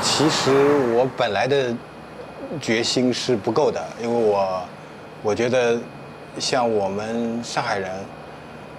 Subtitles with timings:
[0.00, 0.50] 其实
[0.94, 1.74] 我本来的
[2.60, 4.62] 决心是不够的，因为我
[5.22, 5.78] 我觉得
[6.38, 7.90] 像我们上海人，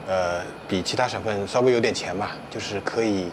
[0.08, 3.27] 呃，比其他省份稍微有点钱嘛，就是可以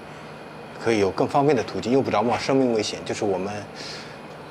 [0.82, 2.98] 可以有更方便的途径，用不着冒生命危险。
[3.04, 3.52] 就是我们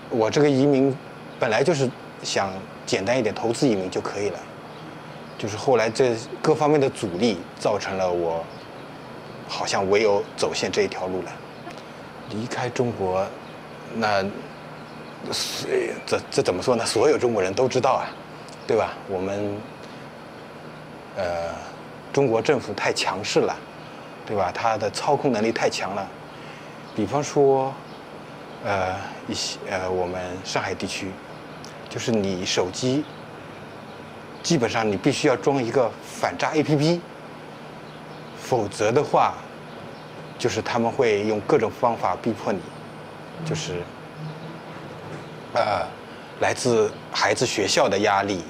[0.09, 0.95] 我这个移民
[1.39, 1.89] 本来就是
[2.23, 2.49] 想
[2.85, 4.39] 简单一点投资移民就可以了，
[5.37, 8.43] 就是后来这各方面的阻力造成了我
[9.47, 11.31] 好像唯有走线这一条路了。
[12.31, 13.25] 离开中国，
[13.95, 14.23] 那
[16.05, 16.85] 这这怎么说呢？
[16.85, 18.09] 所有中国人都知道啊，
[18.67, 18.93] 对吧？
[19.07, 19.55] 我们
[21.15, 21.53] 呃，
[22.11, 23.55] 中国政府太强势了，
[24.25, 24.51] 对吧？
[24.53, 26.07] 它的操控能力太强了。
[26.95, 27.73] 比方说，
[28.63, 28.95] 呃，
[29.27, 31.11] 一些呃，我们上海地区，
[31.89, 33.05] 就是你手机
[34.43, 36.99] 基本上你必须要装一个反诈 APP，
[38.41, 39.35] 否则的话。
[40.37, 42.59] 就是他们会用各种方法逼迫你，
[43.45, 43.81] 就是，
[45.53, 45.87] 呃，
[46.41, 48.43] 来自孩子学校的压力，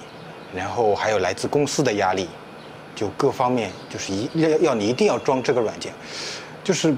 [0.53, 2.27] 然后还有来自公司的压力，
[2.95, 5.93] 就各方面就是一要要你一定要装这个软件，
[6.63, 6.93] 就是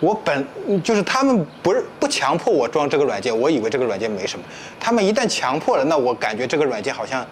[0.00, 0.46] 我本
[0.82, 4.44] 就是他们不是不强迫我装这个软件，我以为这个软件没什么，
[4.80, 7.24] 他们一旦强迫了，那我感觉这个软件好像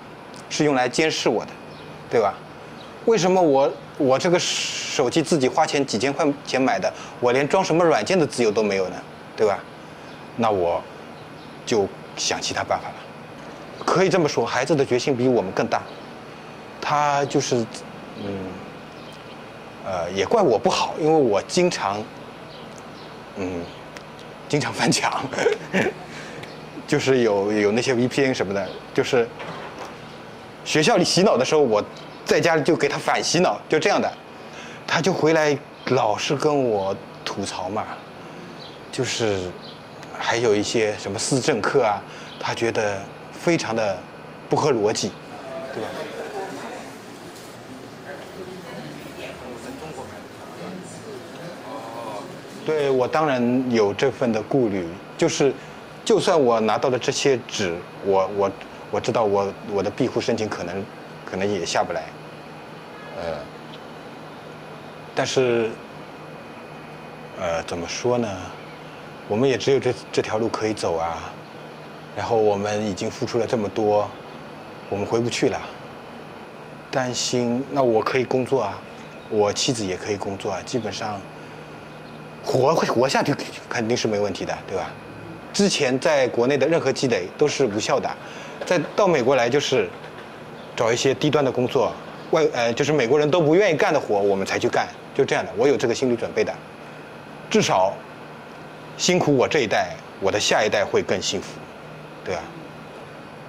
[0.48, 1.50] 是用来监视我的，
[2.08, 2.32] 对吧？
[3.06, 3.70] 为什么我？
[3.98, 8.97] 我这个手机自己花钱几千块钱买的，我连装什么软件的自由都没有呢，
[9.34, 9.58] 对吧？
[10.36, 10.83] 那我
[11.64, 12.94] 就想其他办法了。
[13.84, 15.80] 可以这么说，孩子的决心比我们更大。
[16.80, 17.56] 他就是，
[18.22, 18.50] 嗯，
[19.86, 22.03] 呃，也怪我不好，因为我经常，
[23.36, 23.62] 嗯，
[24.47, 25.25] 经常翻墙，
[26.86, 29.27] 就是有有那些 VPN 什么的，就是
[30.66, 31.83] 学校里洗脑的时候我。
[32.27, 34.12] 在家里就给他反洗脑，就这样的，
[34.84, 37.84] 他就回来老是跟我吐槽嘛，
[38.91, 39.48] 就是
[40.19, 42.03] 还有一些什么思政课啊，
[42.41, 43.00] 他觉得
[43.32, 43.97] 非常的
[44.50, 45.12] 不合逻辑，
[45.72, 45.88] 对吧？
[52.66, 54.84] 对，我当然有这份的顾虑，
[55.16, 55.54] 就是
[56.04, 57.72] 就算我拿到了这些纸，
[58.04, 58.50] 我我
[58.91, 60.84] 我知道我我的庇护申请可能。
[61.28, 62.03] 可能也下不来，
[63.16, 63.37] 呃，
[65.12, 65.69] 但是，
[67.41, 68.28] 呃，怎么说呢？
[69.26, 71.19] 我们也只有这这条路可以走啊。
[72.16, 74.09] 然后我们已经付出了这么多，
[74.88, 75.60] 我们回不去了。
[76.92, 78.78] 担心，那我可以工作啊，
[79.28, 81.20] 我妻子也可以工作啊，基本上
[82.44, 83.34] 活会活下去
[83.69, 84.88] 肯定是没问题的，对吧？
[85.53, 88.08] 之前在国内的任何积累都是无效的，
[88.64, 89.91] 再到美国来就是。
[90.76, 91.91] 找一些低端的工作，
[92.32, 95.50] 外呃就是美国人都不愿意干的活，我们才去干，就这样的。
[95.56, 96.54] 我有这个心理准备的，
[97.48, 97.94] 至少
[98.98, 101.48] 辛苦我这一代，我的下一代会更幸福，
[102.22, 102.42] 对吧？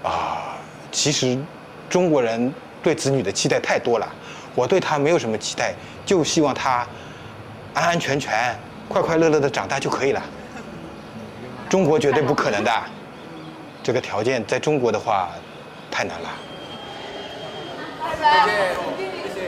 [0.10, 0.58] 啊，
[0.92, 1.38] 其实
[1.90, 4.08] 中国人对子女的期待太多了，
[4.56, 5.74] 我对他没有什么期待，
[6.06, 6.88] 就希望他
[7.74, 8.58] 安安全全、
[8.88, 10.24] 快快乐乐的长大就可以了。
[11.68, 12.72] 中国绝对不可能的，
[13.84, 15.30] 这个条件在中国的话
[15.92, 16.30] 太难了。
[18.08, 18.52] 谢谢，
[19.12, 19.40] 谢谢。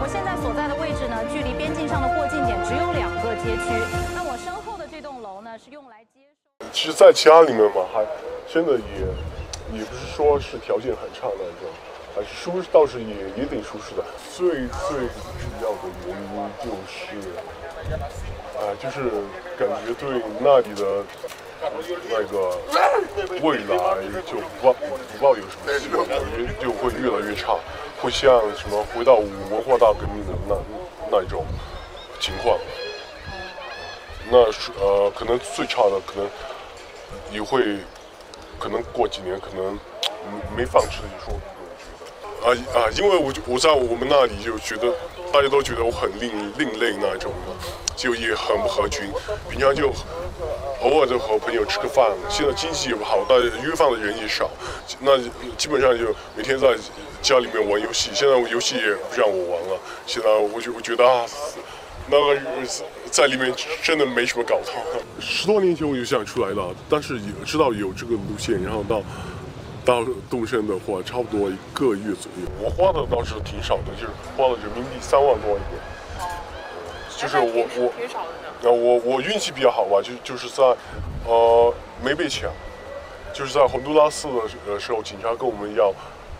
[0.00, 3.68] 我现在所在的位置呢，距离边境上的过境点只有两个街区。
[4.14, 6.20] 那我身后的这栋楼呢，是用来接
[6.60, 6.66] 收。
[6.72, 8.06] 其实，在家里面嘛，还
[8.50, 11.68] 真的也也不是说是条件很差那种，
[12.16, 14.04] 还是舒适，倒是也也挺舒适的。
[14.34, 15.06] 最最
[15.38, 16.24] 主要的原因
[16.64, 17.18] 就是，
[18.56, 19.10] 啊、呃，就是
[19.58, 21.04] 感觉对那里的。
[22.10, 22.56] 那个
[23.42, 27.56] 未来就不抱不抱有什么希望，感觉就会越来越差，
[28.00, 30.56] 会像什么回到文化大革命的那
[31.10, 31.44] 那一种
[32.20, 32.58] 情况。
[34.30, 36.28] 那是呃，可能最差的可能
[37.32, 37.78] 也会，
[38.58, 39.78] 可能过几年可能
[40.56, 41.40] 没饭吃的时候，
[42.42, 44.92] 我觉得啊啊，因为我就我在我们那里就觉得
[45.32, 47.66] 大家都觉得我很另另类那种的，
[47.96, 49.10] 就也很不合群，
[49.48, 49.92] 平常就。
[50.82, 54.48] 偶尔就和朋友吃个饭，现在经济也不好，但约饭的人也少，
[55.00, 55.18] 那
[55.56, 56.76] 基本上就每天在
[57.20, 58.10] 家里面玩游戏。
[58.14, 59.80] 现在游戏也不让我玩了。
[60.06, 61.26] 现在我就我觉得啊，
[62.08, 62.40] 那个
[63.10, 63.52] 在里面
[63.82, 64.80] 真的没什么搞头。
[65.18, 69.02] 十多年前我就想出来了，但是也知道有这个路线，然后到
[69.84, 72.48] 到动身的话，差不多一个月左右。
[72.62, 75.97] 我花的倒是挺少的，就是花了人民币三万多一点。
[77.18, 77.92] 就是我我，
[78.62, 80.62] 呃我我运气比较好吧，就就是在，
[81.26, 82.48] 呃没被抢，
[83.34, 85.92] 就是在洪都拉斯的时候，警察跟我们要，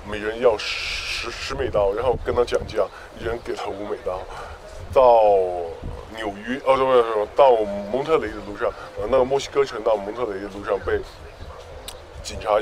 [0.08, 2.86] 每人要十十美刀，然后跟他讲价，
[3.18, 4.20] 一人给他五美刀，
[4.94, 5.02] 到
[6.14, 7.50] 纽约，哦，对对对，到
[7.90, 8.70] 蒙特雷的路上，
[9.00, 11.00] 呃，那个墨西哥城到蒙特雷的路上被
[12.22, 12.56] 警察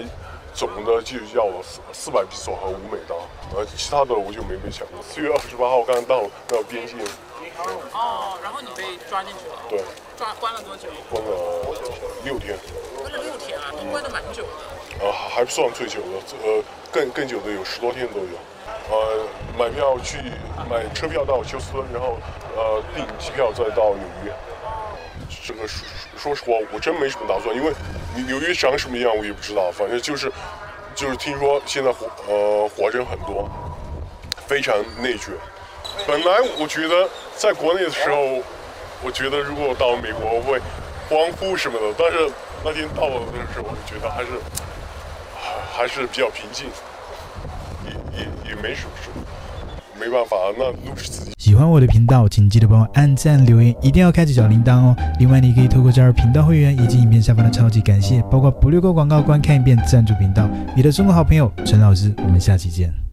[0.54, 3.16] 总的就要了四四百比索和五美刀，
[3.54, 5.02] 呃，其他的我就没被抢过。
[5.02, 6.96] 四月二十八号刚到那个边境。
[7.92, 9.56] 哦，然后你被抓进去了。
[9.68, 9.80] 对。
[10.16, 10.88] 抓关了多久？
[11.10, 11.28] 关了
[12.24, 12.56] 六天。
[12.98, 15.04] 关了六天啊，都关的蛮久的。
[15.04, 18.38] 呃，还不算最久的，呃，更更久的有十多天都有。
[18.88, 19.26] 呃，
[19.58, 20.16] 买票去
[20.70, 22.16] 买车票到休斯敦，然后
[22.56, 24.32] 呃订机票再到纽约。
[25.44, 25.86] 这个说
[26.16, 27.72] 说实话，我真没什么打算，因为
[28.26, 30.32] 纽约长什么样我也不知道，反正就是
[30.94, 33.50] 就是听说现在华呃华人很多，
[34.46, 35.34] 非常内卷。
[36.06, 38.42] 本来我觉得在国内的时候，
[39.04, 40.58] 我觉得如果到美国我会
[41.08, 42.32] 欢呼什么的，但是
[42.64, 44.28] 那天到了的时候，我觉得还是
[45.76, 46.66] 还是比较平静，
[47.84, 49.10] 也也也没什么事，
[50.00, 51.32] 没办法，那都是自己。
[51.38, 54.96] 喜欢我的频道，请记得帮我按赞、留言，一定要开启小铃铛哦。
[55.20, 60.48] 另外，你可以透过加入频道会员以及影片下方的超级感谢，包括不略过广告、观看一遍赞助频道。
[60.74, 63.05] 你的中国好朋友陈老师，我们下期见。